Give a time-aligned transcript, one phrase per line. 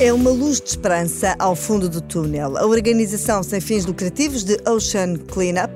[0.00, 2.56] É uma luz de esperança ao fundo do túnel.
[2.56, 5.70] A organização sem fins lucrativos de Ocean Cleanup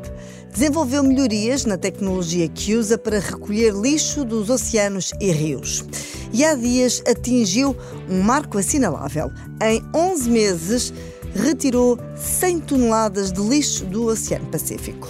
[0.50, 5.84] desenvolveu melhorias na tecnologia que usa para recolher lixo dos oceanos e rios.
[6.32, 7.77] E há dias atingiu
[8.09, 9.30] um marco assinalável.
[9.62, 10.95] Em 11 meses,
[11.34, 15.06] retirou 100 toneladas de lixo do Oceano Pacífico.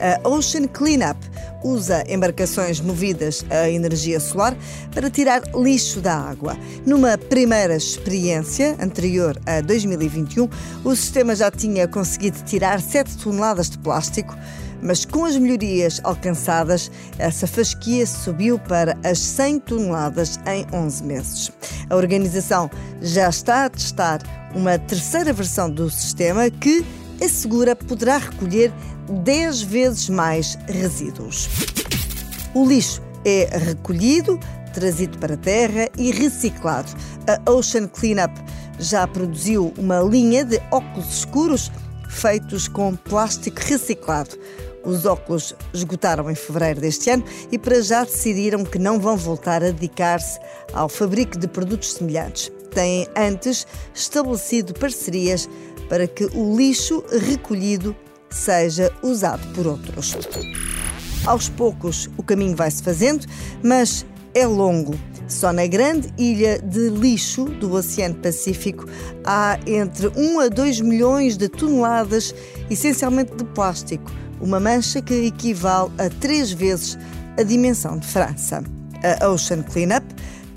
[0.00, 1.18] A Ocean Cleanup
[1.62, 4.56] usa embarcações movidas a energia solar
[4.92, 6.56] para tirar lixo da água.
[6.86, 10.48] Numa primeira experiência anterior a 2021,
[10.84, 14.36] o sistema já tinha conseguido tirar 7 toneladas de plástico,
[14.80, 21.52] mas com as melhorias alcançadas, essa fasquia subiu para as 100 toneladas em 11 meses.
[21.90, 22.70] A organização
[23.00, 24.20] já está a testar
[24.54, 26.84] uma terceira versão do sistema que
[27.22, 28.72] assegura poderá recolher
[29.08, 31.48] 10 vezes mais resíduos.
[32.54, 34.38] O lixo é recolhido,
[34.72, 36.90] trazido para a terra e reciclado.
[37.26, 38.32] A Ocean Cleanup
[38.78, 41.70] já produziu uma linha de óculos escuros
[42.08, 44.38] feitos com plástico reciclado.
[44.84, 49.62] Os óculos esgotaram em fevereiro deste ano e para já decidiram que não vão voltar
[49.62, 50.38] a dedicar-se
[50.72, 52.50] ao fabrico de produtos semelhantes.
[52.70, 55.48] Têm antes estabelecido parcerias
[55.88, 57.96] para que o lixo recolhido
[58.30, 60.16] seja usado por outros.
[61.26, 63.26] Aos poucos o caminho vai-se fazendo,
[63.62, 64.04] mas
[64.34, 64.94] é longo.
[65.26, 68.86] Só na grande ilha de lixo do Oceano Pacífico
[69.24, 72.34] há entre 1 a 2 milhões de toneladas,
[72.70, 74.10] essencialmente de plástico,
[74.40, 76.98] uma mancha que equivale a três vezes
[77.38, 78.64] a dimensão de França.
[79.20, 79.97] A Ocean Cleanup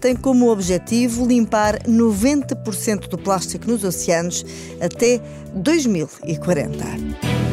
[0.02, 4.44] tem como objetivo limpar 90% do plástico nos oceanos
[4.82, 5.22] até
[5.54, 7.51] 2040.